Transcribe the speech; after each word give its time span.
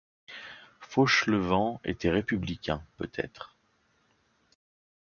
Fauchelevent 0.79 1.79
était 1.83 2.09
républicain 2.09 2.83
peut-être. 2.97 3.55